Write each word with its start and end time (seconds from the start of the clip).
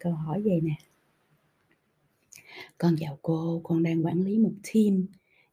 câu 0.00 0.12
hỏi 0.12 0.42
vậy 0.42 0.60
nè. 0.60 0.74
Con 2.78 2.96
chào 3.00 3.18
cô, 3.22 3.60
con 3.64 3.82
đang 3.82 4.06
quản 4.06 4.22
lý 4.22 4.38
một 4.38 4.52
team. 4.74 5.06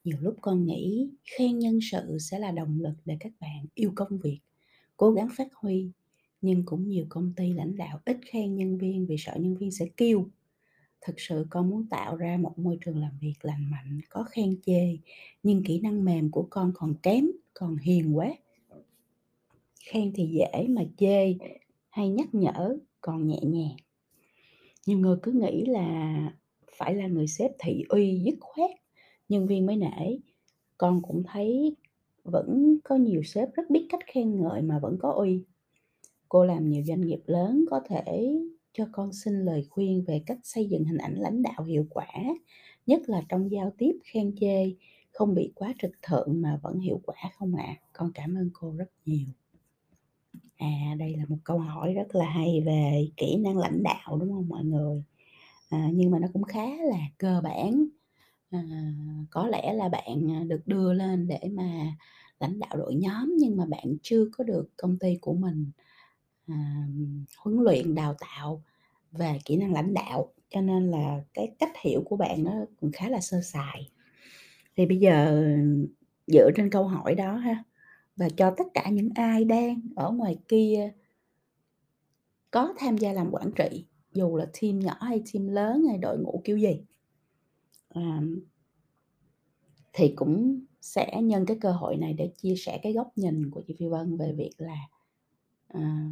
Nhiều 0.04 0.18
lúc 0.22 0.36
con 0.42 0.66
nghĩ 0.66 1.10
khen 1.24 1.60
nhân 1.60 1.80
sự 1.92 2.18
sẽ 2.20 2.40
là 2.40 2.52
động 2.52 2.80
lực 2.80 2.94
để 3.06 3.18
các 3.20 3.32
bạn 3.40 3.66
yêu 3.74 3.92
công 3.96 4.18
việc, 4.18 4.40
cố 4.98 5.12
gắng 5.12 5.28
phát 5.38 5.48
huy. 5.54 5.92
Nhưng 6.42 6.64
cũng 6.66 6.90
nhiều 6.90 7.06
công 7.10 7.34
ty 7.36 7.54
lãnh 7.54 7.76
đạo 7.76 8.00
ít 8.06 8.18
khen 8.32 8.56
nhân 8.56 8.78
viên 8.78 9.06
vì 9.06 9.16
sợ 9.20 9.36
nhân 9.36 9.58
viên 9.58 9.72
sẽ 9.72 9.86
kêu 9.98 10.30
Thực 11.02 11.20
sự 11.20 11.46
con 11.50 11.70
muốn 11.70 11.86
tạo 11.90 12.16
ra 12.16 12.38
một 12.38 12.60
môi 12.60 12.78
trường 12.82 12.98
làm 12.98 13.12
việc 13.22 13.34
lành 13.42 13.72
mạnh, 13.72 14.02
có 14.10 14.24
khen 14.24 14.62
chê, 14.66 14.98
nhưng 15.44 15.64
kỹ 15.64 15.80
năng 15.80 16.06
mềm 16.06 16.32
của 16.32 16.48
con 16.50 16.72
còn 16.76 16.96
kém, 17.04 17.28
còn 17.54 17.78
hiền 17.78 18.18
quá. 18.18 18.34
Khen 19.80 20.12
thì 20.16 20.26
dễ 20.26 20.68
mà 20.70 20.82
chê 20.98 21.36
hay 21.90 22.10
nhắc 22.10 22.36
nhở 22.36 22.78
còn 23.02 23.28
nhẹ 23.28 23.40
nhàng. 23.44 23.76
Nhiều 24.88 25.00
người 25.00 25.18
cứ 25.24 25.32
nghĩ 25.32 25.66
là 25.66 26.20
phải 26.78 26.96
là 26.96 27.08
người 27.08 27.28
sếp 27.28 27.52
thị 27.60 27.84
uy 27.90 28.22
dứt 28.26 28.36
khoát, 28.40 28.72
nhân 29.30 29.48
viên 29.48 29.66
mới 29.66 29.76
nể. 29.76 30.18
Con 30.78 31.02
cũng 31.02 31.24
thấy 31.24 31.76
vẫn 32.24 32.78
có 32.84 32.96
nhiều 32.96 33.24
sếp 33.24 33.54
rất 33.54 33.70
biết 33.70 33.88
cách 33.90 34.00
khen 34.08 34.42
ngợi 34.42 34.62
mà 34.62 34.80
vẫn 34.80 34.98
có 35.00 35.12
uy. 35.12 35.44
Cô 36.30 36.46
làm 36.46 36.70
nhiều 36.70 36.84
doanh 36.84 37.02
nghiệp 37.02 37.20
lớn 37.26 37.66
có 37.70 37.82
thể 37.90 38.40
cho 38.74 38.88
con 38.92 39.14
xin 39.14 39.46
lời 39.46 39.66
khuyên 39.70 40.04
về 40.08 40.24
cách 40.26 40.40
xây 40.44 40.66
dựng 40.66 40.84
hình 40.84 40.98
ảnh 40.98 41.16
lãnh 41.16 41.42
đạo 41.42 41.64
hiệu 41.64 41.86
quả, 41.90 42.08
nhất 42.86 43.02
là 43.10 43.22
trong 43.30 43.52
giao 43.52 43.74
tiếp 43.78 43.92
khen 44.04 44.36
chê, 44.40 44.76
không 45.12 45.36
bị 45.36 45.52
quá 45.56 45.74
trực 45.82 45.92
thượng 46.02 46.42
mà 46.42 46.60
vẫn 46.64 46.80
hiệu 46.80 47.02
quả 47.06 47.16
không 47.40 47.56
ạ? 47.56 47.66
À? 47.68 47.80
Con 47.94 48.12
cảm 48.14 48.36
ơn 48.36 48.50
cô 48.54 48.74
rất 48.78 48.90
nhiều. 49.06 49.28
À, 50.58 50.96
đây 51.00 51.16
là 51.18 51.26
một 51.28 51.38
câu 51.44 51.60
hỏi 51.60 51.94
rất 51.94 52.16
là 52.16 52.30
hay 52.30 52.62
về 52.66 53.08
kỹ 53.18 53.38
năng 53.38 53.58
lãnh 53.58 53.84
đạo, 53.84 54.18
đúng 54.20 54.32
không 54.32 54.50
mọi 54.50 54.64
người? 54.64 55.04
À, 55.70 55.90
nhưng 55.94 56.12
mà 56.12 56.20
nó 56.20 56.28
cũng 56.34 56.44
khá 56.44 56.66
là 56.66 57.00
cơ 57.18 57.42
bản. 57.44 57.86
À, 58.52 58.64
có 59.30 59.48
lẽ 59.48 59.74
là 59.74 59.90
bạn, 59.90 60.32
à, 60.32 60.44
được 60.48 60.62
đưa 60.66 60.94
lên 60.94 61.28
để 61.28 61.40
mà 61.52 61.96
lãnh 62.40 62.60
đạo 62.60 62.78
đội 62.78 62.96
nhóm 62.96 63.34
nhưng 63.40 63.58
mà 63.58 63.66
bạn 63.66 63.98
chưa 64.04 64.26
có 64.32 64.44
được 64.44 64.70
công 64.78 64.98
ty 65.00 65.18
của 65.22 65.34
mình, 65.34 65.72
à, 66.48 66.88
huấn 67.38 67.64
luyện, 67.64 67.96
đào 67.96 68.16
tạo 68.20 68.64
về 69.12 69.40
kỹ 69.46 69.58
năng 69.58 69.74
lãnh 69.74 69.94
đạo, 69.94 70.34
cho 70.50 70.62
nên 70.62 70.92
là 70.92 71.22
cái 71.34 71.52
cách 71.60 71.72
hiểu 71.82 72.04
của 72.06 72.18
bạn 72.18 72.44
nó 72.44 72.52
cũng 72.82 72.92
khá 72.92 73.10
là 73.10 73.20
sơ 73.22 73.42
sài. 73.42 73.90
Thì 74.78 74.86
bây 74.86 74.98
giờ 74.98 75.48
dựa 76.28 76.50
trên 76.56 76.70
câu 76.70 76.84
hỏi 76.88 77.16
đó 77.16 77.36
ha, 77.36 77.64
và 78.18 78.30
cho 78.30 78.54
tất 78.58 78.64
cả 78.74 78.90
những 78.90 79.10
ai 79.16 79.46
đang 79.46 79.82
ở 79.96 80.12
ngoài 80.12 80.38
kia 80.48 80.94
có 82.52 82.74
tham 82.78 82.98
gia 82.98 83.14
làm 83.14 83.30
quản 83.32 83.52
trị, 83.56 83.86
dù 84.14 84.36
là 84.38 84.46
team 84.62 84.80
nhỏ 84.80 84.98
hay 85.00 85.24
team 85.34 85.48
lớn 85.48 85.84
hay 85.90 85.98
đội 85.98 86.18
ngũ 86.20 86.42
kiểu 86.46 86.58
gì. 86.58 86.82
À, 87.90 88.22
thì 89.94 90.14
cũng 90.16 90.60
sẽ 90.82 91.22
nhân 91.22 91.46
cái 91.46 91.58
cơ 91.62 91.72
hội 91.72 91.98
này 91.98 92.14
để 92.14 92.32
chia 92.38 92.56
sẻ 92.56 92.80
cái 92.84 92.94
góc 92.94 93.12
nhìn 93.16 93.50
của 93.52 93.62
chị 93.68 93.76
Phi 93.80 93.88
Vân 93.88 94.18
về 94.18 94.34
việc 94.38 94.52
là 94.58 94.78
à, 95.68 96.10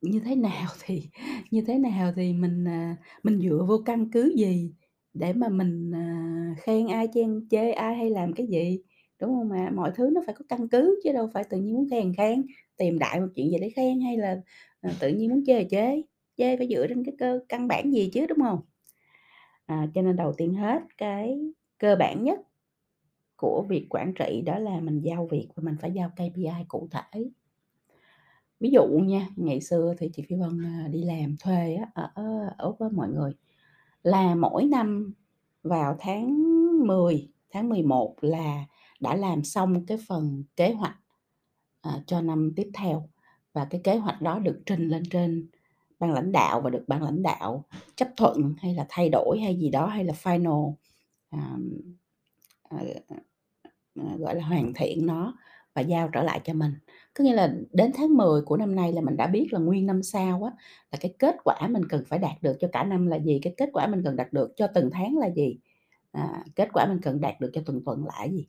như 0.00 0.20
thế 0.20 0.36
nào 0.36 0.68
thì 0.84 1.08
như 1.50 1.62
thế 1.66 1.78
nào 1.78 2.12
thì 2.16 2.32
mình 2.32 2.64
à, 2.68 2.96
mình 3.22 3.40
dựa 3.40 3.64
vô 3.68 3.82
căn 3.86 4.10
cứ 4.10 4.34
gì 4.36 4.72
để 5.14 5.32
mà 5.32 5.48
mình 5.48 5.90
à, 5.94 6.54
khen 6.58 6.88
ai 6.88 7.08
chen 7.14 7.48
chê 7.50 7.70
ai 7.70 7.94
hay 7.94 8.10
làm 8.10 8.32
cái 8.32 8.46
gì 8.46 8.78
đúng 9.20 9.38
không 9.38 9.52
ạ 9.52 9.70
mọi 9.74 9.90
thứ 9.94 10.10
nó 10.12 10.20
phải 10.26 10.34
có 10.34 10.44
căn 10.48 10.68
cứ 10.68 11.00
chứ 11.04 11.12
đâu 11.12 11.30
phải 11.34 11.44
tự 11.44 11.58
nhiên 11.58 11.74
muốn 11.74 11.88
khen 11.90 12.14
khen 12.14 12.46
tìm 12.76 12.98
đại 12.98 13.20
một 13.20 13.26
chuyện 13.34 13.50
gì 13.50 13.58
để 13.60 13.70
khen 13.70 14.00
hay 14.00 14.16
là 14.16 14.40
ờ, 14.80 14.90
tự 15.00 15.08
nhiên 15.08 15.30
muốn 15.30 15.44
chơi 15.46 15.64
chế 15.64 16.02
chê 16.36 16.56
phải 16.56 16.68
dựa 16.68 16.86
trên 16.88 17.04
cái 17.04 17.14
cơ 17.18 17.40
căn 17.48 17.68
bản 17.68 17.92
gì 17.92 18.10
chứ 18.12 18.26
đúng 18.26 18.38
không? 18.38 18.60
À, 19.66 19.88
cho 19.94 20.02
nên 20.02 20.16
đầu 20.16 20.32
tiên 20.32 20.54
hết 20.54 20.82
cái 20.98 21.52
cơ 21.78 21.96
bản 21.96 22.24
nhất 22.24 22.40
của 23.36 23.64
việc 23.68 23.86
quản 23.90 24.14
trị 24.14 24.42
đó 24.46 24.58
là 24.58 24.80
mình 24.80 25.00
giao 25.00 25.26
việc 25.26 25.48
và 25.54 25.62
mình 25.62 25.76
phải 25.80 25.92
giao 25.92 26.10
KPI 26.10 26.64
cụ 26.68 26.88
thể. 26.90 27.30
Ví 28.60 28.70
dụ 28.70 28.86
nha 28.86 29.28
ngày 29.36 29.60
xưa 29.60 29.94
thì 29.98 30.10
chị 30.14 30.22
Phi 30.28 30.36
Vân 30.36 30.64
à, 30.64 30.88
đi 30.90 31.02
làm 31.02 31.36
thuê 31.40 31.78
ở 31.94 32.10
ở 32.14 32.54
Úc 32.58 32.92
mọi 32.92 33.08
người 33.08 33.32
là 34.02 34.34
mỗi 34.34 34.64
năm 34.64 35.14
vào 35.62 35.96
tháng 35.98 36.38
10 36.86 37.28
tháng 37.50 37.68
11 37.68 38.14
là 38.20 38.64
đã 39.00 39.16
làm 39.16 39.44
xong 39.44 39.86
cái 39.86 39.98
phần 40.08 40.44
kế 40.56 40.72
hoạch 40.72 40.96
à, 41.80 42.02
cho 42.06 42.20
năm 42.20 42.52
tiếp 42.56 42.70
theo. 42.74 43.08
Và 43.52 43.64
cái 43.70 43.80
kế 43.84 43.96
hoạch 43.96 44.22
đó 44.22 44.38
được 44.38 44.62
trình 44.66 44.88
lên 44.88 45.02
trên 45.10 45.48
ban 45.98 46.12
lãnh 46.12 46.32
đạo 46.32 46.60
và 46.60 46.70
được 46.70 46.84
ban 46.86 47.02
lãnh 47.02 47.22
đạo 47.22 47.64
chấp 47.96 48.08
thuận 48.16 48.54
hay 48.58 48.74
là 48.74 48.86
thay 48.88 49.08
đổi 49.08 49.40
hay 49.40 49.56
gì 49.56 49.70
đó 49.70 49.86
hay 49.86 50.04
là 50.04 50.14
final 50.22 50.74
à, 51.30 51.56
à, 52.62 52.78
à, 53.94 54.16
gọi 54.18 54.34
là 54.34 54.44
hoàn 54.44 54.72
thiện 54.74 55.06
nó 55.06 55.34
và 55.74 55.82
giao 55.82 56.08
trở 56.12 56.22
lại 56.22 56.40
cho 56.44 56.52
mình. 56.54 56.72
Có 57.14 57.24
nghĩa 57.24 57.34
là 57.34 57.54
đến 57.72 57.90
tháng 57.94 58.16
10 58.16 58.42
của 58.42 58.56
năm 58.56 58.74
nay 58.76 58.92
là 58.92 59.00
mình 59.00 59.16
đã 59.16 59.26
biết 59.26 59.48
là 59.50 59.58
nguyên 59.60 59.86
năm 59.86 60.02
sau 60.02 60.42
á 60.44 60.52
là 60.92 60.98
cái 61.00 61.14
kết 61.18 61.36
quả 61.44 61.68
mình 61.70 61.82
cần 61.88 62.04
phải 62.08 62.18
đạt 62.18 62.42
được 62.42 62.56
cho 62.60 62.68
cả 62.72 62.84
năm 62.84 63.06
là 63.06 63.18
gì 63.18 63.38
cái 63.42 63.54
kết 63.56 63.70
quả 63.72 63.86
mình 63.86 64.02
cần 64.04 64.16
đạt 64.16 64.32
được 64.32 64.52
cho 64.56 64.66
từng 64.74 64.90
tháng 64.92 65.18
là 65.18 65.30
gì 65.30 65.58
à, 66.12 66.44
kết 66.54 66.68
quả 66.72 66.86
mình 66.86 66.98
cần 67.02 67.20
đạt 67.20 67.40
được 67.40 67.50
cho 67.54 67.62
từng 67.66 67.84
tuần 67.84 68.04
là 68.06 68.28
gì 68.28 68.48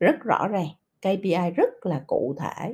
rất 0.00 0.16
rõ 0.24 0.48
ràng 0.48 0.68
KPI 1.02 1.50
rất 1.56 1.86
là 1.86 2.04
cụ 2.06 2.36
thể. 2.40 2.68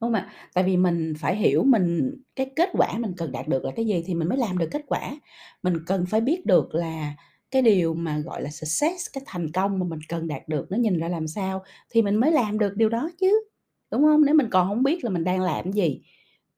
Đúng 0.00 0.12
không 0.12 0.14
ạ? 0.14 0.30
Tại 0.54 0.64
vì 0.64 0.76
mình 0.76 1.14
phải 1.18 1.36
hiểu 1.36 1.64
mình, 1.64 2.16
cái 2.36 2.50
kết 2.56 2.70
quả 2.72 2.98
mình 2.98 3.12
cần 3.16 3.32
đạt 3.32 3.48
được 3.48 3.64
là 3.64 3.72
cái 3.76 3.86
gì 3.86 4.04
thì 4.06 4.14
mình 4.14 4.28
mới 4.28 4.38
làm 4.38 4.58
được 4.58 4.68
kết 4.70 4.82
quả. 4.86 5.12
Mình 5.62 5.74
cần 5.86 6.06
phải 6.06 6.20
biết 6.20 6.46
được 6.46 6.74
là 6.74 7.14
cái 7.50 7.62
điều 7.62 7.94
mà 7.94 8.18
gọi 8.18 8.42
là 8.42 8.50
success, 8.50 9.06
cái 9.12 9.24
thành 9.26 9.52
công 9.52 9.78
mà 9.78 9.86
mình 9.88 10.00
cần 10.08 10.28
đạt 10.28 10.48
được 10.48 10.70
nó 10.70 10.76
nhìn 10.78 10.98
ra 10.98 11.08
làm 11.08 11.28
sao 11.28 11.64
thì 11.90 12.02
mình 12.02 12.16
mới 12.16 12.32
làm 12.32 12.58
được 12.58 12.76
điều 12.76 12.88
đó 12.88 13.10
chứ. 13.20 13.44
Đúng 13.90 14.02
không? 14.02 14.24
Nếu 14.24 14.34
mình 14.34 14.50
còn 14.50 14.68
không 14.68 14.82
biết 14.82 15.04
là 15.04 15.10
mình 15.10 15.24
đang 15.24 15.40
làm 15.40 15.72
gì, 15.72 16.00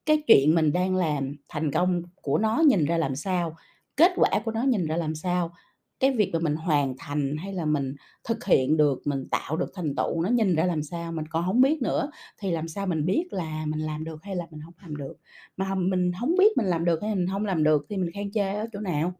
cái 0.05 0.23
chuyện 0.27 0.55
mình 0.55 0.73
đang 0.73 0.95
làm 0.95 1.35
thành 1.49 1.71
công 1.71 2.03
của 2.21 2.37
nó 2.37 2.63
nhìn 2.67 2.85
ra 2.85 2.97
làm 2.97 3.15
sao, 3.15 3.55
kết 3.97 4.11
quả 4.15 4.29
của 4.45 4.51
nó 4.51 4.63
nhìn 4.63 4.85
ra 4.87 4.97
làm 4.97 5.15
sao 5.15 5.53
cái 5.99 6.11
việc 6.11 6.29
mà 6.33 6.39
mình 6.39 6.55
hoàn 6.55 6.95
thành 6.97 7.37
hay 7.37 7.53
là 7.53 7.65
mình 7.65 7.95
thực 8.23 8.45
hiện 8.45 8.77
được, 8.77 9.01
mình 9.05 9.27
tạo 9.31 9.57
được 9.57 9.71
thành 9.73 9.95
tựu 9.95 10.21
nó 10.21 10.29
nhìn 10.29 10.55
ra 10.55 10.65
làm 10.65 10.83
sao 10.83 11.11
mình 11.11 11.25
còn 11.29 11.45
không 11.45 11.61
biết 11.61 11.81
nữa, 11.81 12.11
thì 12.37 12.51
làm 12.51 12.67
sao 12.67 12.87
mình 12.87 13.05
biết 13.05 13.27
là 13.31 13.65
mình 13.65 13.79
làm 13.79 14.03
được 14.03 14.23
hay 14.23 14.35
là 14.35 14.47
mình 14.51 14.61
không 14.65 14.73
làm 14.81 14.97
được? 14.97 15.17
Mà 15.57 15.75
mình 15.75 16.11
không 16.19 16.35
biết 16.37 16.57
mình 16.57 16.65
làm 16.65 16.85
được 16.85 17.01
hay 17.01 17.15
mình 17.15 17.27
không 17.31 17.45
làm 17.45 17.63
được 17.63 17.85
thì 17.89 17.97
mình 17.97 18.11
khen 18.11 18.31
chê 18.31 18.53
ở 18.53 18.67
chỗ 18.73 18.79
nào? 18.79 19.13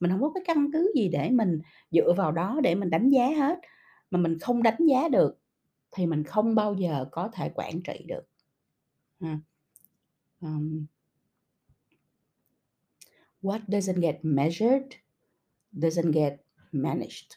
Mình 0.00 0.10
không 0.10 0.20
có 0.20 0.32
cái 0.34 0.42
căn 0.46 0.72
cứ 0.72 0.92
gì 0.96 1.08
để 1.08 1.30
mình 1.30 1.58
dựa 1.90 2.12
vào 2.16 2.32
đó 2.32 2.60
để 2.62 2.74
mình 2.74 2.90
đánh 2.90 3.08
giá 3.08 3.26
hết. 3.26 3.58
Mà 4.10 4.18
mình 4.18 4.38
không 4.38 4.62
đánh 4.62 4.78
giá 4.88 5.08
được 5.08 5.38
thì 5.90 6.06
mình 6.06 6.24
không 6.24 6.54
bao 6.54 6.74
giờ 6.74 7.04
có 7.10 7.28
thể 7.32 7.50
quản 7.54 7.82
trị 7.82 8.04
được. 8.08 8.22
Ha. 9.20 9.38
What 13.42 13.60
doesn't 13.66 14.00
get 14.00 14.18
measured 14.22 14.82
doesn't 15.72 16.12
get 16.12 16.34
managed. 16.72 17.32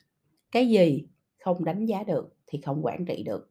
Cái 0.51 0.69
gì 0.69 1.07
không 1.39 1.65
đánh 1.65 1.85
giá 1.85 2.03
được 2.03 2.35
thì 2.47 2.61
không 2.61 2.85
quản 2.85 3.05
trị 3.05 3.23
được. 3.23 3.49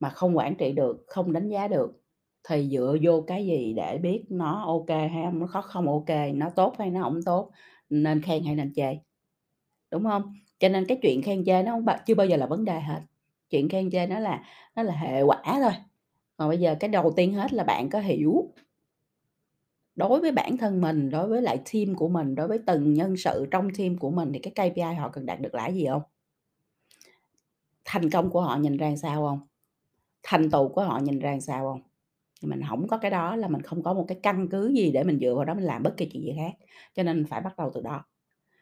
Mà 0.00 0.10
không 0.10 0.36
quản 0.36 0.54
trị 0.54 0.72
được, 0.72 1.04
không 1.06 1.32
đánh 1.32 1.48
giá 1.48 1.68
được 1.68 2.00
thì 2.48 2.68
dựa 2.72 2.96
vô 3.02 3.24
cái 3.26 3.46
gì 3.46 3.72
để 3.76 3.98
biết 3.98 4.24
nó 4.28 4.64
ok 4.66 4.88
hay 4.88 5.22
không, 5.24 5.38
nó 5.38 5.46
không 5.46 5.88
ok, 5.88 6.16
nó 6.34 6.50
tốt 6.50 6.74
hay 6.78 6.90
nó 6.90 7.02
không 7.02 7.22
tốt, 7.22 7.50
nên 7.90 8.22
khen 8.22 8.44
hay 8.44 8.54
nên 8.54 8.72
chê. 8.74 8.96
Đúng 9.90 10.04
không? 10.04 10.34
Cho 10.58 10.68
nên 10.68 10.84
cái 10.86 10.98
chuyện 11.02 11.22
khen 11.22 11.44
chê 11.44 11.62
nó 11.62 11.72
không 11.72 11.84
chưa 12.06 12.14
bao 12.14 12.26
giờ 12.26 12.36
là 12.36 12.46
vấn 12.46 12.64
đề 12.64 12.80
hết. 12.80 13.00
Chuyện 13.50 13.68
khen 13.68 13.90
chê 13.90 14.06
nó 14.06 14.18
là 14.18 14.44
nó 14.76 14.82
là 14.82 14.94
hệ 14.96 15.22
quả 15.22 15.42
thôi. 15.44 15.72
Còn 16.36 16.48
bây 16.48 16.58
giờ 16.58 16.76
cái 16.80 16.88
đầu 16.90 17.12
tiên 17.16 17.34
hết 17.34 17.52
là 17.52 17.64
bạn 17.64 17.90
có 17.90 18.00
hiểu 18.00 18.52
đối 19.96 20.20
với 20.20 20.32
bản 20.32 20.56
thân 20.56 20.80
mình, 20.80 21.10
đối 21.10 21.28
với 21.28 21.42
lại 21.42 21.62
team 21.72 21.94
của 21.94 22.08
mình, 22.08 22.34
đối 22.34 22.48
với 22.48 22.58
từng 22.66 22.94
nhân 22.94 23.16
sự 23.16 23.46
trong 23.50 23.68
team 23.78 23.98
của 23.98 24.10
mình 24.10 24.32
thì 24.32 24.38
cái 24.38 24.70
KPI 24.70 24.94
họ 24.94 25.08
cần 25.08 25.26
đạt 25.26 25.40
được 25.40 25.54
là 25.54 25.68
gì 25.68 25.86
không? 25.86 26.02
Thành 27.84 28.10
công 28.10 28.30
của 28.30 28.40
họ 28.40 28.56
nhìn 28.56 28.76
ra 28.76 28.96
sao 28.96 29.26
không? 29.26 29.40
Thành 30.22 30.50
tựu 30.50 30.68
của 30.68 30.82
họ 30.82 30.98
nhìn 30.98 31.18
ra 31.18 31.40
sao 31.40 31.64
không? 31.72 31.80
Mình 32.42 32.60
không 32.68 32.88
có 32.88 32.98
cái 32.98 33.10
đó 33.10 33.36
là 33.36 33.48
mình 33.48 33.62
không 33.62 33.82
có 33.82 33.94
một 33.94 34.04
cái 34.08 34.18
căn 34.22 34.48
cứ 34.48 34.68
gì 34.68 34.90
để 34.92 35.04
mình 35.04 35.18
dựa 35.20 35.34
vào 35.34 35.44
đó 35.44 35.54
mình 35.54 35.64
làm 35.64 35.82
bất 35.82 35.96
kỳ 35.96 36.06
chuyện 36.06 36.22
gì 36.22 36.32
khác. 36.36 36.66
Cho 36.94 37.02
nên 37.02 37.24
phải 37.26 37.40
bắt 37.40 37.56
đầu 37.58 37.70
từ 37.74 37.80
đó. 37.80 38.04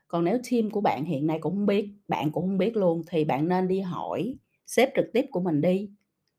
Còn 0.08 0.25
nếu 0.25 0.38
team 0.50 0.70
của 0.70 0.81
bạn 0.81 1.05
hiện 1.05 1.26
nay 1.26 1.38
cũng 1.40 1.55
không 1.55 1.67
biết, 1.67 1.88
bạn 2.08 2.31
cũng 2.31 2.44
không 2.44 2.58
biết 2.58 2.76
luôn, 2.76 3.02
thì 3.11 3.25
bạn 3.25 3.49
nên 3.49 3.69
đi 3.69 3.81
hỏi 3.81 4.34
sếp 4.67 4.88
trực 4.96 5.06
tiếp 5.12 5.26
của 5.31 5.40
mình 5.40 5.61
đi. 5.61 5.90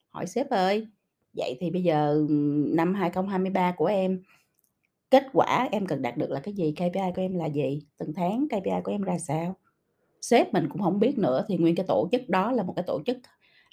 Hỏi 0.10 0.28
sếp 0.28 0.50
ơi, 0.50 0.88
vậy 1.34 1.58
thì 1.60 1.72
bây 1.72 1.84
giờ 1.84 2.26
năm 2.74 2.94
2023 2.94 3.72
của 3.72 3.86
em 3.86 4.24
kết 5.14 5.28
quả 5.34 5.70
em 5.72 5.86
cần 5.86 6.02
đạt 6.02 6.18
được 6.18 6.32
là 6.32 6.40
cái 6.40 6.54
gì 6.54 6.74
KPI 6.76 7.12
của 7.16 7.22
em 7.22 7.36
là 7.36 7.46
gì 7.46 7.82
từng 7.98 8.14
tháng 8.14 8.48
KPI 8.48 8.82
của 8.84 8.92
em 8.92 9.02
ra 9.02 9.18
sao 9.18 9.56
sếp 10.22 10.54
mình 10.54 10.70
cũng 10.70 10.82
không 10.82 11.00
biết 11.00 11.18
nữa 11.18 11.46
thì 11.48 11.58
nguyên 11.58 11.76
cái 11.76 11.86
tổ 11.88 12.10
chức 12.12 12.30
đó 12.30 12.52
là 12.52 12.64
một 12.64 12.74
cái 12.76 12.84
tổ 12.88 13.02
chức 13.06 13.18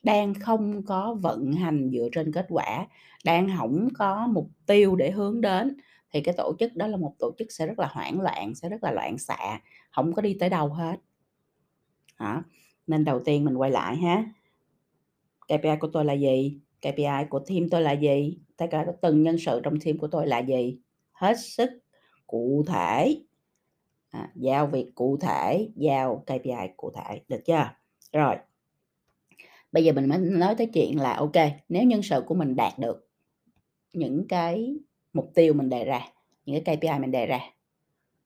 đang 0.03 0.35
không 0.35 0.83
có 0.83 1.17
vận 1.21 1.53
hành 1.53 1.91
dựa 1.93 2.09
trên 2.13 2.33
kết 2.33 2.47
quả, 2.49 2.87
đang 3.25 3.49
không 3.59 3.89
có 3.99 4.27
mục 4.27 4.51
tiêu 4.67 4.97
để 4.97 5.11
hướng 5.11 5.41
đến, 5.41 5.77
thì 6.13 6.21
cái 6.21 6.35
tổ 6.39 6.53
chức 6.59 6.77
đó 6.77 6.87
là 6.87 6.97
một 6.97 7.15
tổ 7.19 7.33
chức 7.39 7.53
sẽ 7.53 7.67
rất 7.67 7.79
là 7.79 7.89
hoảng 7.93 8.21
loạn, 8.21 8.55
sẽ 8.55 8.69
rất 8.69 8.83
là 8.83 8.93
loạn 8.93 9.19
xạ, 9.19 9.61
không 9.91 10.13
có 10.13 10.23
đi 10.23 10.37
tới 10.41 10.49
đâu 10.49 10.69
hết. 10.69 10.97
Đó, 12.21 12.43
nên 12.87 13.05
đầu 13.05 13.21
tiên 13.25 13.45
mình 13.45 13.57
quay 13.57 13.71
lại 13.71 13.97
ha. 13.97 14.25
KPI 15.49 15.77
của 15.81 15.89
tôi 15.93 16.05
là 16.05 16.13
gì? 16.13 16.61
KPI 16.81 17.25
của 17.31 17.39
team 17.39 17.69
tôi 17.71 17.83
là 17.83 17.93
gì? 17.93 18.39
Tất 18.57 18.67
cả 18.71 18.87
từng 19.03 19.23
nhân 19.23 19.39
sự 19.39 19.61
trong 19.65 19.81
team 19.81 19.99
của 19.99 20.09
tôi 20.09 20.27
là 20.27 20.39
gì? 20.39 20.79
Hết 21.21 21.35
sức 21.41 21.71
cụ 22.27 22.65
thể. 22.69 23.23
À, 24.11 24.33
giao 24.37 24.67
việc 24.67 24.93
cụ 24.95 25.17
thể, 25.21 25.69
giao 25.77 26.25
KPI 26.27 26.69
cụ 26.77 26.93
thể, 26.95 27.21
được 27.29 27.41
chưa? 27.47 27.71
Rồi. 28.13 28.37
Bây 29.73 29.85
giờ 29.85 29.93
mình 29.93 30.09
mới 30.09 30.19
nói 30.19 30.55
tới 30.55 30.67
chuyện 30.75 31.01
là, 31.01 31.13
OK 31.13 31.33
nếu 31.69 31.83
nhân 31.83 32.03
sự 32.03 32.23
của 32.27 32.35
mình 32.35 32.57
đạt 32.57 32.79
được 32.79 33.09
những 33.93 34.29
cái 34.29 34.77
mục 35.13 35.31
tiêu 35.35 35.55
mình 35.55 35.69
đề 35.69 35.85
ra, 35.85 36.01
những 36.47 36.65
cái 36.65 36.77
KPI 36.77 36.99
mình 37.01 37.11
đề 37.11 37.27
ra, 37.27 37.41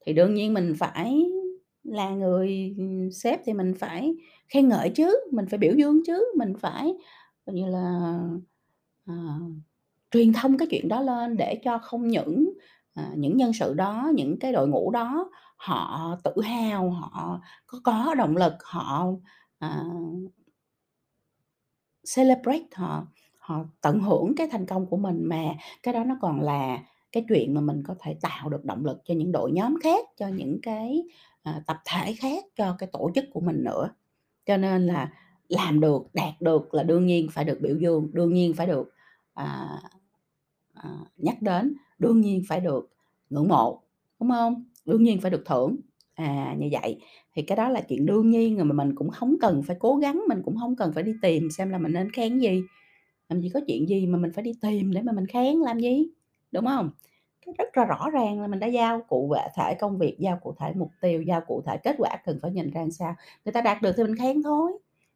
thì 0.06 0.12
đương 0.12 0.35
nhiên 0.35 0.55
mình 0.55 0.75
phải 0.79 1.25
là 1.85 2.11
người, 2.11 2.76
sếp 3.12 3.41
thì 3.44 3.52
mình 3.52 3.75
phải 3.79 4.14
khen 4.49 4.69
ngợi 4.69 4.91
chứ, 4.91 5.17
mình 5.32 5.46
phải 5.50 5.58
biểu 5.58 5.75
dương 5.75 6.02
chứ, 6.06 6.25
mình 6.38 6.55
phải, 6.61 6.94
như 7.46 7.67
là, 7.67 8.19
à, 9.06 9.14
truyền 10.11 10.32
thông 10.32 10.58
cái 10.58 10.69
chuyện 10.70 10.88
đó 10.88 11.00
lên 11.02 11.37
để 11.37 11.61
cho 11.64 11.79
không 11.79 12.08
những, 12.08 12.55
Ờ, 12.94 13.02
những 13.17 13.37
nhân 13.37 13.52
sự 13.52 13.75
đó, 13.75 14.11
những 14.14 14.38
cái 14.38 14.52
đội 14.52 14.69
ngũ 14.69 14.91
đó 14.91 15.31
họ 15.56 16.17
tự 16.25 16.43
hào, 16.43 16.91
họ 16.91 17.41
có 17.67 17.81
có 17.85 18.14
động 18.14 18.37
lực, 18.37 18.52
họ, 18.64 19.06
à 19.58 19.85
celebrate, 22.17 22.67
họ 22.75 23.06
họ 23.38 23.64
tận 23.81 24.00
hưởng 24.00 24.35
cái 24.37 24.49
thành 24.50 24.67
công 24.67 24.87
của 24.87 24.96
mình, 24.96 25.25
mà 25.29 25.55
cái 25.82 25.94
đó 25.94 26.05
nó 26.05 26.17
còn 26.20 26.41
là 26.41 26.79
cái 27.12 27.25
chuyện 27.29 27.55
mà 27.55 27.61
mình 27.61 27.82
có 27.87 27.94
thể 28.00 28.17
tạo 28.20 28.49
được 28.49 28.64
động 28.64 28.85
lực 28.85 28.99
cho 29.05 29.14
những 29.14 29.32
đội 29.32 29.52
nhóm 29.52 29.76
khác, 29.82 30.05
cho 30.17 30.29
những 30.29 30.58
cái, 30.62 31.02
à, 31.43 31.62
tập 31.67 31.76
thể 31.87 32.14
khác, 32.14 32.44
cho 32.56 32.76
cái 32.79 32.88
tổ 32.93 33.11
chức 33.14 33.25
của 33.32 33.41
mình 33.41 33.64
nữa. 33.64 33.91
Cho 34.46 34.56
nên 34.56 34.87
là 34.87 35.12
làm 35.49 35.81
được, 35.81 36.02
đạt 36.14 36.35
được 36.41 36.75
là 36.75 36.82
đương 36.82 37.06
nhiên 37.06 37.29
phải 37.32 37.44
được 37.44 37.58
biểu 37.62 37.76
dương, 37.76 38.11
đương 38.12 38.35
nhiên 38.35 38.55
phải 38.55 38.67
được, 38.67 38.91
à, 39.35 39.69
à, 40.75 40.91
nhắc 41.17 41.43
đến, 41.43 41.75
đương 41.99 42.20
nhiên 42.20 42.43
phải 42.49 42.61
được 42.61 42.91
ngưỡng 43.31 43.49
mộ, 43.49 43.82
đúng 44.20 44.31
không? 44.31 44.64
Đương 44.85 45.02
nhiên 45.02 45.20
phải 45.20 45.31
được 45.31 45.43
thưởng. 45.46 45.76
À, 46.14 46.55
như 46.58 46.69
vậy 46.73 47.00
thì 47.35 47.43
cái 47.43 47.56
đó 47.56 47.69
là 47.69 47.81
chuyện 47.81 48.06
đương 48.06 48.31
nhiên 48.31 48.56
rồi 48.56 48.64
mà 48.64 48.73
mình 48.85 48.94
cũng 48.94 49.11
không 49.11 49.37
cần 49.41 49.62
phải 49.62 49.76
cố 49.81 49.96
gắng, 49.96 50.23
mình 50.29 50.43
cũng 50.44 50.56
không 50.61 50.76
cần 50.76 50.93
phải 50.93 51.02
đi 51.02 51.12
tìm 51.23 51.50
xem 51.50 51.70
là 51.70 51.79
mình 51.79 51.93
nên 51.93 52.11
khen 52.12 52.38
gì. 52.38 52.62
Làm 53.29 53.41
gì 53.41 53.49
có 53.55 53.61
chuyện 53.67 53.88
gì 53.88 54.06
mà 54.06 54.19
mình 54.19 54.32
phải 54.35 54.44
đi 54.44 54.52
tìm 54.62 54.93
để 54.93 55.02
mà 55.02 55.12
mình 55.12 55.26
khen 55.26 55.58
làm 55.58 55.81
gì, 55.81 56.08
đúng 56.52 56.67
không? 56.67 56.91
Cái 57.46 57.55
rất 57.58 57.76
là 57.76 57.85
rõ 57.85 58.11
ràng 58.11 58.41
là 58.41 58.46
mình 58.49 58.61
đã 58.61 58.67
giao 58.67 59.00
cụ 59.08 59.35
thể 59.56 59.75
công 59.81 59.99
việc, 59.99 60.17
giao 60.19 60.38
cụ 60.43 60.55
thể 60.61 60.73
mục 60.76 60.91
tiêu, 61.00 61.23
giao 61.23 61.41
cụ 61.46 61.62
thể 61.67 61.76
kết 61.85 61.94
quả 61.99 62.17
cần 62.26 62.38
phải 62.43 62.50
nhìn 62.50 62.70
ra 62.70 62.81
làm 62.81 62.91
sao. 62.91 63.14
Người 63.44 63.52
ta 63.52 63.61
đạt 63.61 63.82
được 63.82 63.93
thì 63.96 64.02
mình 64.05 64.17
khen 64.17 64.43
thôi, 64.43 64.73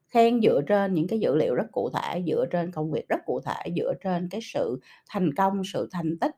khen 0.09 0.41
dựa 0.43 0.61
trên 0.69 0.95
những 0.95 1.07
cái 1.09 1.21
dữ 1.21 1.37
liệu 1.37 1.55
rất 1.55 1.67
cụ 1.73 1.91
thể, 1.95 2.23
dựa 2.27 2.47
trên 2.51 2.73
công 2.73 2.91
việc 2.91 3.09
rất 3.09 3.21
cụ 3.27 3.41
thể, 3.47 3.73
dựa 3.77 3.93
trên 4.05 4.29
cái 4.31 4.41
sự 4.45 4.81
thành 5.11 5.35
công, 5.35 5.63
sự 5.73 5.89
thành 5.93 6.19
tích, 6.21 6.35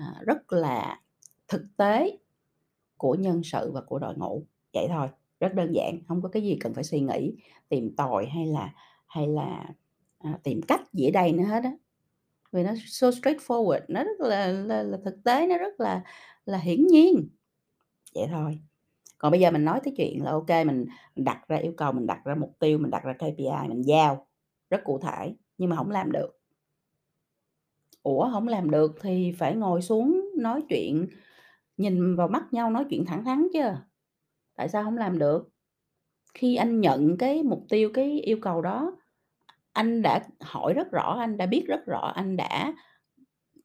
Ờ, 0.00 0.22
rất 0.26 0.52
là 0.52 1.00
thực 1.48 1.62
tế 1.76 2.18
của 2.98 3.14
nhân 3.14 3.42
sự 3.44 3.72
và 3.74 3.80
của 3.82 3.98
đội 3.98 4.14
ngũ, 4.16 4.44
vậy 4.74 4.86
thôi, 4.90 5.08
rất 5.40 5.54
đơn 5.54 5.72
giản, 5.74 5.98
không 6.08 6.22
có 6.22 6.28
cái 6.28 6.42
gì 6.42 6.58
cần 6.60 6.74
phải 6.74 6.84
suy 6.84 7.00
nghĩ, 7.00 7.32
tìm 7.70 7.96
tòi 7.96 8.26
hay 8.26 8.46
là 8.46 8.74
hay 9.06 9.28
là, 9.28 9.66
à, 10.18 10.38
tìm 10.44 10.60
cách 10.68 10.82
gì 10.94 11.06
ở 11.08 11.12
đây 11.14 11.32
nữa 11.32 11.44
hết 11.44 11.64
á. 11.64 11.72
Vì 12.52 12.64
nó 12.64 12.72
so 12.86 13.10
straightforward, 13.10 13.80
nó 13.88 14.04
rất 14.04 14.20
là 14.20 14.48
là 14.48 14.84
là 14.84 14.98
thực 15.06 15.24
tế, 15.24 15.46
nó 15.48 15.58
rất 15.58 15.80
là 15.80 16.02
là 16.46 16.58
hiển 16.58 16.86
nhiên. 16.88 17.28
Vậy 18.14 18.26
thôi. 18.32 18.60
Còn 19.18 19.32
bây 19.32 19.40
giờ 19.40 19.52
mình 19.52 19.66
nói 19.66 19.80
tới 19.84 19.94
chuyện 19.96 20.24
là, 20.24 20.32
ok 20.32 20.50
mình 20.66 20.86
đặt 21.16 21.48
ra 21.48 21.58
yêu 21.58 21.74
cầu, 21.78 21.92
mình 21.92 22.06
đặt 22.08 22.22
ra 22.26 22.36
mục 22.36 22.56
tiêu, 22.60 22.78
mình 22.78 22.92
đặt 22.92 23.04
ra 23.04 23.14
KPI, 23.18 23.68
mình 23.68 23.82
giao 23.82 24.26
rất 24.70 24.80
cụ 24.84 25.00
thể, 25.00 25.34
nhưng 25.58 25.70
mà 25.70 25.76
không 25.76 25.90
làm 25.92 26.12
được. 26.12 26.37
Ủa, 28.08 28.24
hổng 28.24 28.48
làm 28.48 28.70
được 28.70 28.96
thì 29.00 29.32
phải 29.38 29.56
ngồi 29.56 29.82
xuống 29.82 30.30
nói 30.36 30.62
chuyện, 30.68 31.08
nhìn 31.76 32.16
vào 32.16 32.28
mắt 32.28 32.52
nhau 32.52 32.70
nói 32.70 32.84
chuyện 32.90 33.04
thẳng 33.06 33.24
thắn 33.24 33.48
chứ. 33.52 33.60
Tại 34.56 34.68
sao 34.68 34.82
hổng 34.84 34.96
làm 34.96 35.18
được? 35.18 35.48
Khi 36.34 36.56
anh 36.56 36.80
nhận 36.80 37.16
cái 37.18 37.42
mục 37.42 37.64
tiêu, 37.68 37.90
cái 37.94 38.20
yêu 38.20 38.38
cầu 38.42 38.62
đó, 38.62 38.96
anh 39.72 40.02
đã 40.02 40.26
hỏi 40.40 40.74
rất 40.74 40.90
rõ, 40.92 41.16
anh 41.18 41.36
đã 41.36 41.46
biết 41.46 41.64
rất 41.68 41.86
rõ, 41.86 42.12
anh 42.14 42.36
đã 42.36 42.74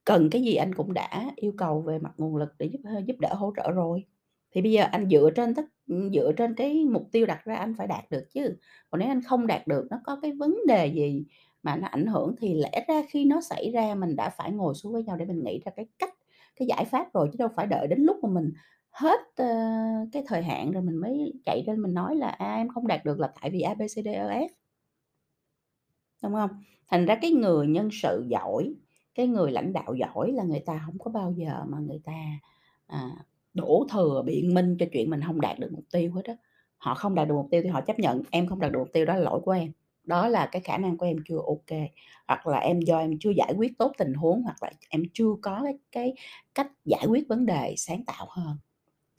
cần 0.05 0.29
cái 0.29 0.41
gì 0.41 0.55
anh 0.55 0.75
cũng 0.75 0.93
đã 0.93 1.31
yêu 1.35 1.53
cầu 1.57 1.81
về 1.81 1.99
mặt 1.99 2.13
nguồn 2.17 2.35
lực 2.35 2.49
để 2.59 2.65
giúp 2.65 2.79
ờ, 2.83 3.01
giúp 3.05 3.15
đỡ, 3.19 3.33
hỗ 3.33 3.53
trợ 3.57 3.71
rồi. 3.71 4.05
Thì 4.51 4.61
bây 4.61 4.71
giờ 4.71 4.83
anh 4.91 5.09
dựa 5.09 5.29
trên 5.35 5.55
tất 5.55 5.65
ừ, 5.87 6.09
dựa 6.13 6.31
trên 6.37 6.55
cái 6.55 6.85
mục 6.85 7.09
tiêu 7.11 7.25
đặt 7.25 7.45
ra 7.45 7.55
anh 7.55 7.75
phải 7.77 7.87
đạt 7.87 8.09
được 8.09 8.25
chứ. 8.33 8.57
Còn 8.89 8.99
nếu 8.99 9.09
anh 9.09 9.21
không 9.21 9.47
đạt 9.47 9.67
được, 9.67 9.87
nó 9.89 9.97
có 10.05 10.19
cái 10.21 10.31
vấn 10.31 10.57
đề 10.67 10.87
gì 10.87 11.25
mà 11.63 11.75
nó 11.75 11.87
ảnh 11.87 12.05
hưởng 12.07 12.35
thì 12.39 12.53
lẽ 12.53 12.85
ra 12.87 13.03
khi 13.09 13.25
nó 13.25 13.41
xảy 13.41 13.71
ra 13.71 13.95
mình 13.95 14.15
đã 14.15 14.29
phải 14.29 14.51
ngồi 14.51 14.73
xuống 14.75 14.93
với 14.93 15.03
nhau 15.03 15.17
để 15.17 15.25
mình 15.25 15.43
nghĩ 15.43 15.61
ra 15.65 15.71
cái 15.75 15.85
cách, 15.99 16.13
cái 16.55 16.67
giải 16.67 16.85
pháp 16.85 17.13
rồi, 17.13 17.29
chứ 17.33 17.37
đâu 17.39 17.49
phải 17.55 17.67
đợi 17.67 17.87
đến 17.87 17.99
lúc 18.03 18.17
mà 18.23 18.29
mình 18.29 18.51
hết, 18.91 19.19
uh, 19.43 20.09
cái 20.11 20.23
thời 20.27 20.43
hạn 20.43 20.71
rồi 20.71 20.83
mình 20.83 20.95
mới 20.97 21.33
chạy 21.45 21.63
lên 21.67 21.81
mình 21.81 21.93
nói 21.93 22.15
là 22.15 22.27
"À, 22.29 22.55
em 22.55 22.69
không 22.69 22.87
đạt 22.87 23.05
được 23.05 23.19
là 23.19 23.31
tại 23.41 23.49
vì 23.51 23.61
ABCDEF 23.61 24.47
Đúng 26.23 26.33
không? 26.33 26.49
Thành 26.87 27.05
ra 27.05 27.15
cái 27.21 27.31
người 27.31 27.67
nhân 27.67 27.89
sự 27.91 28.25
giỏi, 28.29 28.75
cái 29.15 29.27
người 29.27 29.51
lãnh 29.51 29.73
đạo 29.73 29.93
giỏi 29.95 30.31
là 30.31 30.43
người 30.43 30.59
ta 30.65 30.81
không 30.85 30.99
có 30.99 31.11
bao 31.11 31.31
giờ 31.37 31.63
mà 31.67 31.77
người 31.79 31.99
ta, 32.05 32.13
à, 32.87 33.09
đổ 33.53 33.87
thừa 33.91 34.21
biện 34.25 34.53
minh 34.53 34.75
cho 34.79 34.85
chuyện 34.93 35.09
mình 35.09 35.21
không 35.27 35.41
đạt 35.41 35.59
được 35.59 35.69
mục 35.71 35.83
tiêu 35.93 36.11
hết 36.13 36.21
đó. 36.27 36.33
Họ 36.77 36.95
không 36.95 37.15
đạt 37.15 37.27
được 37.27 37.33
mục 37.35 37.47
tiêu 37.51 37.61
thì 37.63 37.69
họ 37.69 37.81
chấp 37.81 37.99
nhận, 37.99 38.21
em 38.31 38.47
không 38.47 38.59
đạt 38.59 38.71
được 38.71 38.79
mục 38.79 38.89
tiêu 38.93 39.05
đó 39.05 39.13
là 39.13 39.19
lỗi 39.19 39.41
của 39.45 39.51
em, 39.51 39.71
đó 40.05 40.27
là 40.27 40.45
cái 40.45 40.61
khả 40.61 40.77
năng 40.77 40.97
của 40.97 41.05
em 41.05 41.17
chưa 41.25 41.37
ok 41.47 41.79
hoặc 42.27 42.47
là 42.47 42.57
em 42.59 42.79
do 42.81 42.99
em 42.99 43.11
chưa 43.19 43.29
giải 43.37 43.53
quyết 43.57 43.71
tốt 43.77 43.91
tình 43.97 44.13
huống, 44.13 44.41
hoặc 44.43 44.63
là 44.63 44.71
em 44.89 45.03
chưa 45.13 45.29
có 45.41 45.61
cái 45.63 45.73
cái 45.91 46.13
cách 46.55 46.67
giải 46.85 47.05
quyết 47.09 47.27
vấn 47.29 47.45
đề 47.45 47.73
sáng 47.77 48.03
tạo 48.05 48.25
hơn. 48.29 48.57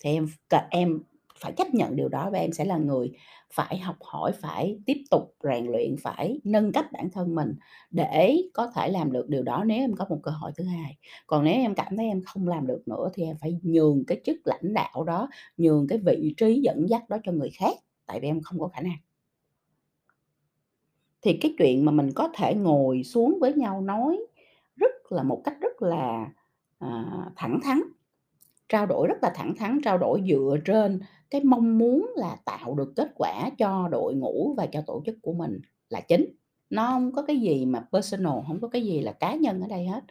Thì 0.05 0.11
em 0.14 0.26
em 0.71 1.03
phải 1.41 1.53
chấp 1.57 1.75
nhận 1.75 1.97
điều 1.97 2.09
đó 2.09 2.31
và 2.33 2.38
em 2.38 2.53
sẽ 2.53 2.64
là 2.64 2.76
người 2.76 3.12
phải 3.55 3.79
học 3.79 3.97
hỏi, 4.00 4.33
phải 4.43 4.79
tiếp 4.87 5.03
tục 5.11 5.35
rèn 5.45 5.67
luyện, 5.67 5.97
phải 6.03 6.41
nâng 6.45 6.73
cấp 6.73 6.85
bản 6.93 7.11
thân 7.11 7.35
mình 7.35 7.55
để 7.91 8.37
có 8.55 8.71
thể 8.75 8.88
làm 8.88 9.12
được 9.12 9.29
điều 9.29 9.43
đó 9.43 9.64
nếu 9.67 9.79
em 9.79 9.95
có 9.97 10.07
một 10.11 10.19
cơ 10.23 10.31
hội 10.31 10.53
thứ 10.57 10.64
hai. 10.64 10.97
Còn 11.26 11.45
nếu 11.45 11.55
em 11.55 11.75
cảm 11.75 11.97
thấy 11.97 12.07
em 12.07 12.23
không 12.26 12.49
làm 12.49 12.67
được 12.67 12.83
nữa 12.88 13.11
thì 13.14 13.23
em 13.25 13.37
phải 13.41 13.59
nhường 13.62 14.05
cái 14.07 14.21
chức 14.25 14.37
lãnh 14.45 14.75
đạo 14.75 15.05
đó, 15.05 15.29
nhường 15.57 15.87
cái 15.88 15.99
vị 15.99 16.35
trí 16.37 16.61
dẫn 16.64 16.88
dắt 16.88 17.09
đó 17.09 17.17
cho 17.25 17.33
người 17.33 17.50
khác, 17.59 17.76
tại 18.07 18.21
vì 18.21 18.29
em 18.29 18.41
không 18.43 18.61
có 18.61 18.69
khả 18.69 18.81
năng. 18.81 18.97
Thì 21.25 21.33
cái 21.40 21.54
chuyện 21.59 21.85
mà 21.85 21.93
mình 21.93 22.12
có 22.12 22.28
thể 22.35 22.54
ngồi 22.54 23.04
xuống 23.04 23.38
với 23.40 23.52
nhau 23.52 23.81
nói 23.81 24.26
rất 24.76 25.12
là 25.12 25.23
một 25.23 25.40
cách 25.45 25.57
rất 25.61 25.83
là, 25.83 26.26
à, 26.78 27.04
thẳng 27.37 27.61
thắn, 27.64 27.81
trao 28.69 28.87
đổi 28.87 29.09
rất 29.09 29.16
là 29.23 29.33
thẳng 29.35 29.54
thắn, 29.57 29.81
trao 29.85 29.99
đổi 29.99 30.23
dựa 30.28 30.57
trên 30.64 31.00
cái 31.31 31.45
mong 31.45 31.78
muốn 31.78 32.12
là 32.16 32.37
tạo 32.45 32.75
được 32.75 32.93
kết 32.97 33.12
quả 33.14 33.50
cho 33.59 33.88
đội 33.88 34.14
ngũ 34.14 34.54
và 34.57 34.66
cho 34.66 34.83
tổ 34.87 35.02
chức 35.07 35.16
của 35.23 35.33
mình 35.33 35.61
là 35.90 36.00
chính. 36.00 36.26
Nó 36.71 36.87
không 36.87 37.12
có 37.12 37.23
cái 37.23 37.37
gì 37.37 37.66
mà 37.66 37.87
personal, 37.93 38.38
không 38.47 38.61
có 38.61 38.69
cái 38.69 38.83
gì 38.83 39.00
là 39.00 39.12
cá 39.12 39.35
nhân 39.35 39.61
ở 39.61 39.66
đây 39.69 39.87
hết, 39.87 40.04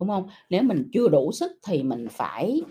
đúng 0.00 0.08
không 0.08 0.28
Nếu 0.50 0.62
mình 0.62 0.88
chưa 0.92 1.08
đủ 1.08 1.32
sức 1.32 1.52
thì 1.68 1.82
mình 1.82 2.06
phải 2.10 2.62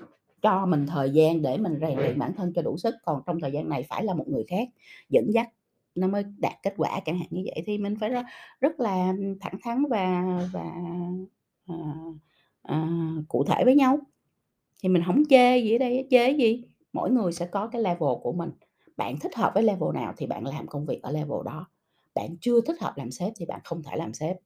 cho 0.41 0.65
mình 0.65 0.85
thời 0.87 1.09
gian 1.09 1.41
để 1.41 1.57
mình 1.57 1.77
rèn 1.81 1.99
luyện 1.99 2.19
bản 2.19 2.33
thân 2.37 2.53
cho 2.55 2.61
đủ 2.61 2.77
sức, 2.77 2.95
còn 3.05 3.21
trong 3.25 3.39
thời 3.39 3.51
gian 3.51 3.69
này 3.69 3.83
phải 3.83 4.03
là 4.03 4.13
một 4.13 4.27
người 4.27 4.43
khác 4.47 4.67
dẫn 5.09 5.33
dắt 5.33 5.49
nó 5.95 6.07
mới 6.07 6.23
đạt 6.37 6.53
kết 6.63 6.73
quả, 6.77 6.99
chẳng 7.05 7.19
hạn 7.19 7.27
như 7.31 7.41
vậy. 7.45 7.63
Thì 7.65 7.77
mình 7.77 7.95
phải 7.99 8.09
rất, 8.09 8.25
rất 8.61 8.79
là 8.79 9.13
thẳng 9.41 9.55
thắn 9.63 9.83
và 9.89 10.23
và, 10.53 10.71
à, 11.67 11.75
à, 12.63 12.87
cụ 13.27 13.43
thể 13.47 13.63
với 13.65 13.75
nhau. 13.75 13.99
Thì 14.83 14.89
mình 14.89 15.03
không 15.07 15.23
chê 15.29 15.57
gì 15.59 15.75
ở 15.75 15.77
đây 15.77 16.07
chê 16.11 16.31
gì? 16.31 16.63
Mỗi 16.93 17.11
người 17.11 17.33
sẽ 17.33 17.47
có 17.47 17.67
cái 17.67 17.81
level 17.81 18.09
của 18.23 18.33
mình, 18.33 18.51
bạn 18.97 19.19
thích 19.19 19.35
hợp 19.35 19.51
với 19.55 19.63
level 19.63 19.89
nào 19.93 20.13
thì 20.17 20.27
bạn 20.27 20.45
làm 20.47 20.67
công 20.67 20.85
việc 20.85 21.03
ở 21.03 21.11
level 21.11 21.39
đó, 21.45 21.67
bạn 22.15 22.37
chưa 22.41 22.61
thích 22.61 22.81
hợp 22.81 22.93
làm 22.97 23.11
sếp 23.11 23.33
thì 23.37 23.45
bạn 23.45 23.59
không 23.63 23.83
thể 23.83 23.97
làm 23.97 24.13
sếp, 24.13 24.37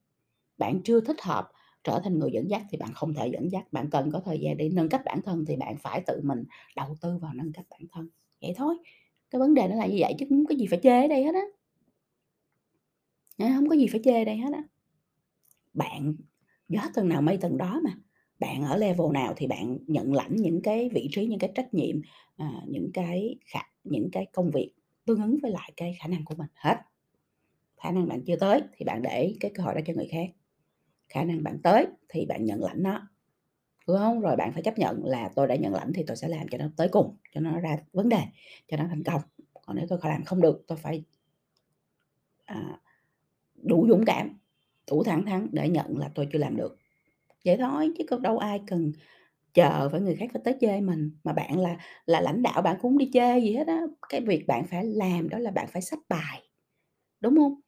bạn 0.58 0.82
chưa 0.84 1.02
thích 1.02 1.22
hợp 1.24 1.50
trở 1.84 2.02
thành 2.04 2.20
người 2.20 2.32
dẫn 2.34 2.50
dắt 2.50 2.62
thì 2.70 2.78
bạn 2.78 2.94
không 2.96 3.14
thể 3.14 3.28
dẫn 3.28 3.52
dắt, 3.52 3.74
bạn 3.74 3.90
cần 3.92 4.12
có 4.12 4.20
thời 4.26 4.40
gian 4.40 4.58
để 4.58 4.70
nâng 4.74 4.90
cấp 4.90 5.02
bản 5.06 5.22
thân 5.26 5.46
thì 5.48 5.56
bạn 5.56 5.78
phải 5.78 6.02
tự 6.08 6.22
mình 6.24 6.44
đầu 6.76 6.96
tư 7.02 7.18
vào 7.22 7.34
nâng 7.36 7.54
cấp 7.54 7.66
bản 7.72 7.82
thân, 7.92 8.10
vậy 8.42 8.54
thôi. 8.58 8.76
Cái 9.32 9.40
vấn 9.40 9.54
đề 9.54 9.68
nó 9.68 9.76
là 9.76 9.86
như 9.86 9.98
vậy 10.00 10.14
chứ 10.20 10.26
không 10.30 10.46
có 10.46 10.56
gì 10.56 10.68
phải 10.68 10.80
chê 10.84 11.02
ở 11.02 11.08
đây 11.08 11.24
hết 11.24 11.36
á. 11.36 11.42
không 13.56 13.70
có 13.70 13.76
gì 13.76 13.88
phải 13.88 14.02
chê 14.04 14.20
ở 14.20 14.26
đây 14.26 14.38
hết 14.38 14.54
á. 14.54 14.64
Bạn 15.74 16.16
gió 16.70 16.82
tầng 16.94 17.10
nào 17.10 17.22
mây 17.22 17.38
tầng 17.38 17.58
đó 17.58 17.82
mà, 17.84 17.92
bạn 18.40 18.64
ở 18.64 18.78
level 18.78 19.12
nào 19.14 19.34
thì 19.38 19.48
bạn 19.48 19.78
nhận 19.88 20.14
lãnh 20.14 20.36
những 20.36 20.62
cái 20.62 20.90
vị 20.90 21.10
trí, 21.12 21.26
những 21.26 21.40
cái 21.40 21.52
trách 21.56 21.74
nhiệm, 21.74 22.02
à, 22.38 22.62
những 22.68 22.92
cái 22.94 23.36
khả 23.46 23.60
những 23.84 24.10
cái 24.12 24.26
công 24.34 24.52
việc 24.52 24.74
tương 25.06 25.22
ứng 25.22 25.38
với 25.42 25.52
lại 25.52 25.72
cái 25.78 25.98
khả 26.02 26.08
năng 26.08 26.26
của 26.26 26.36
mình 26.36 26.48
hết. 26.56 26.78
khả 27.84 27.92
năng 27.92 28.08
bạn 28.08 28.22
chưa 28.26 28.36
tới 28.36 28.62
thì 28.78 28.86
bạn 28.86 29.02
để 29.02 29.36
cái 29.40 29.52
cơ 29.56 29.64
hội 29.64 29.76
đó 29.76 29.82
cho 29.86 29.94
người 29.94 30.08
khác. 30.12 30.30
Khả 31.10 31.24
năng 31.24 31.44
bạn 31.44 31.60
tới 31.64 31.88
thì 32.10 32.26
bạn 32.26 32.46
nhận 32.46 32.64
lãnh 32.64 32.84
nó, 32.84 33.09
đúng 33.90 33.98
không 33.98 34.22
Rồi 34.22 34.36
bạn 34.36 34.54
phải 34.54 34.64
chấp 34.64 34.78
nhận 34.80 35.06
là 35.06 35.30
tôi 35.36 35.48
đã 35.48 35.56
nhận 35.56 35.74
lãnh 35.74 35.94
thì 35.94 36.04
tôi 36.08 36.18
sẽ 36.18 36.28
làm 36.28 36.48
cho 36.52 36.58
nó 36.58 36.66
tới 36.78 36.90
cùng, 36.92 37.18
cho 37.36 37.42
nó 37.42 37.60
ra 37.60 37.78
vấn 37.94 38.10
đề, 38.10 38.22
cho 38.68 38.78
nó 38.78 38.86
thành 38.90 39.04
công. 39.04 39.22
Còn 39.68 39.76
nếu 39.76 39.86
tôi 39.90 40.00
làm 40.04 40.24
không 40.26 40.42
được, 40.42 40.64
tôi 40.68 40.78
phải 40.78 41.04
à, 42.46 42.80
đủ 43.56 43.88
dũng 43.90 44.06
cảm, 44.06 44.40
đủ 44.92 45.04
thẳng 45.04 45.26
thắn 45.26 45.50
để 45.52 45.70
nhận 45.70 45.98
là 46.00 46.12
tôi 46.16 46.28
chưa 46.34 46.40
làm 46.40 46.58
được. 46.58 46.78
Vậy 47.46 47.58
thôi, 47.58 47.94
chứ 48.00 48.06
có 48.10 48.18
đâu 48.20 48.40
ai 48.40 48.62
cần 48.68 48.94
chờ 49.54 49.90
phải 49.92 50.02
người 50.02 50.16
khác 50.16 50.32
phải 50.34 50.44
tới 50.46 50.56
chê 50.62 50.82
mình, 50.82 51.12
mà 51.26 51.34
bạn 51.34 51.60
là 51.60 51.78
là 52.08 52.22
lãnh 52.22 52.44
đạo 52.44 52.64
bạn 52.64 52.78
cũng 52.82 53.00
đi 53.00 53.12
chê 53.14 53.40
gì 53.40 53.54
hết 53.56 53.68
á. 53.68 53.82
Cái 54.10 54.22
việc 54.22 54.48
bạn 54.48 54.68
phải 54.68 54.86
làm 54.86 55.30
đó 55.30 55.40
là 55.40 55.52
bạn 55.52 55.68
phải 55.74 55.84
sắp 55.84 56.00
bài, 56.10 56.44
đúng 57.22 57.38
không 57.38 57.62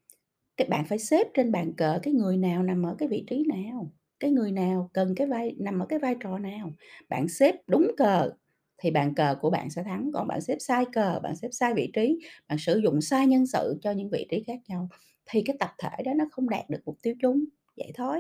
Cái 0.58 0.70
bạn 0.70 0.86
phải 0.86 1.00
xếp 1.00 1.28
trên 1.36 1.54
bàn 1.54 1.74
cờ 1.78 2.00
cái 2.04 2.16
người 2.16 2.38
nào 2.38 2.64
nằm 2.64 2.84
ở 2.84 2.96
cái 3.00 3.10
vị 3.10 3.26
trí 3.30 3.46
nào, 3.50 3.92
cái 4.22 4.32
người 4.32 4.54
nào 4.54 4.92
cần 4.94 5.16
cái 5.18 5.28
vai 5.28 5.56
nằm 5.60 5.80
ở 5.80 5.88
cái 5.88 6.00
vai 6.00 6.16
trò 6.22 6.40
nào. 6.40 6.74
Bạn 7.10 7.30
xếp 7.30 7.56
đúng 7.68 7.92
cờ 7.98 8.32
thì 8.80 8.92
bàn 8.92 9.16
cờ 9.16 9.36
của 9.42 9.52
bạn 9.52 9.72
sẽ 9.72 9.84
thắng, 9.84 10.12
còn 10.16 10.28
bạn 10.30 10.42
xếp 10.42 10.58
sai 10.62 10.86
cờ, 10.94 11.22
bạn 11.24 11.38
xếp 11.38 11.50
sai 11.54 11.76
vị 11.76 11.92
trí, 11.94 12.20
bạn 12.50 12.60
sử 12.60 12.78
dụng 12.80 13.02
sai 13.02 13.28
nhân 13.28 13.48
sự 13.48 13.80
cho 13.84 13.92
những 13.92 14.10
vị 14.12 14.28
trí 14.32 14.44
khác 14.48 14.60
nhau 14.70 14.90
thì 15.32 15.44
cái 15.48 15.58
tập 15.62 15.72
thể 15.80 16.04
đó 16.06 16.14
nó 16.18 16.26
không 16.32 16.50
đạt 16.50 16.72
được 16.72 16.80
mục 16.86 17.00
tiêu 17.04 17.16
chung, 17.22 17.46
vậy 17.78 17.94
thôi, 17.96 18.20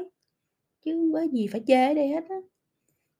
chứ 0.85 0.97
hông 0.97 1.13
có 1.13 1.21
gì 1.33 1.47
phải 1.51 1.61
chê 1.67 1.87
ở 1.87 1.95
đây 1.95 2.09
hết 2.09 2.23
á. 2.29 2.37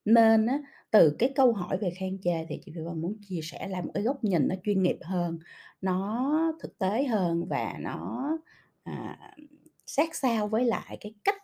Nên 0.06 0.46
á, 0.48 0.60
từ 0.92 1.16
cái 1.20 1.32
câu 1.36 1.54
hỏi 1.54 1.78
về 1.78 1.92
khen 2.00 2.18
chê 2.24 2.46
thì 2.50 2.60
chị 2.66 2.72
Phi 2.76 2.82
Vân 2.82 3.02
muốn 3.02 3.18
chia 3.30 3.40
sẻ 3.44 3.68
lại 3.70 3.82
một 3.84 3.92
cái 3.94 4.04
góc 4.04 4.24
nhìn 4.24 4.48
nó 4.48 4.56
chuyên 4.64 4.84
nghiệp 4.84 4.98
hơn, 5.04 5.40
nó 5.82 6.32
thực 6.62 6.78
tế 6.80 7.04
hơn 7.06 7.46
và 7.50 7.76
nó, 7.82 8.30
à, 8.84 9.18
sát 9.86 10.16
sao 10.16 10.48
với 10.48 10.66
lại 10.66 10.98
cái 11.02 11.14
cách 11.24 11.36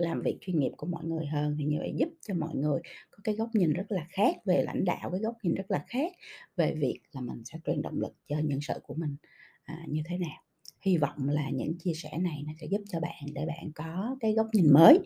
làm 0.00 0.22
việc 0.22 0.38
chuyên 0.40 0.58
nghiệp 0.58 0.72
của 0.76 0.86
mọi 0.86 1.04
người 1.04 1.26
hơn, 1.26 1.56
thì 1.58 1.64
như 1.64 1.76
vậy 1.78 1.92
giúp 1.96 2.08
cho 2.28 2.34
mọi 2.34 2.54
người 2.54 2.80
có 3.10 3.18
cái 3.24 3.34
góc 3.34 3.48
nhìn 3.52 3.72
rất 3.72 3.92
là 3.92 4.06
khác 4.10 4.36
về 4.44 4.62
lãnh 4.62 4.84
đạo, 4.84 5.10
cái 5.10 5.20
góc 5.20 5.34
nhìn 5.42 5.54
rất 5.54 5.70
là 5.70 5.84
khác 5.88 6.12
về 6.56 6.74
việc 6.74 7.00
là 7.12 7.20
mình 7.20 7.42
sẽ 7.44 7.58
truyền 7.66 7.82
động 7.82 8.00
lực 8.00 8.16
cho 8.28 8.38
nhân 8.38 8.60
sự 8.60 8.74
của 8.82 8.94
mình, 8.94 9.16
à, 9.64 9.84
như 9.88 10.02
thế 10.04 10.18
nào. 10.18 10.42
Hy 10.80 10.96
vọng 10.96 11.28
là 11.28 11.50
những 11.50 11.78
chia 11.78 11.94
sẻ 11.94 12.18
này 12.18 12.44
nó 12.46 12.52
sẽ 12.60 12.66
giúp 12.66 12.82
cho 12.88 13.00
bạn 13.00 13.24
để 13.32 13.46
bạn 13.46 13.72
có 13.74 14.16
cái 14.20 14.32
góc 14.32 14.46
nhìn 14.52 14.72
mới 14.72 14.98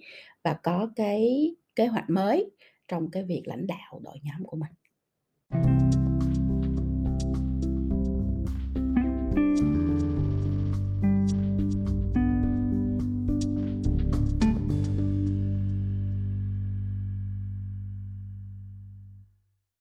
và 0.44 0.58
có 0.62 0.90
cái 0.96 1.50
kế 1.74 1.86
hoạch 1.86 2.10
mới 2.10 2.50
trong 2.88 3.10
cái 3.10 3.24
việc 3.24 3.42
lãnh 3.44 3.66
đạo 3.66 4.00
đội 4.04 4.18
nhóm 4.22 4.44
của 4.44 4.56
mình. 4.56 6.01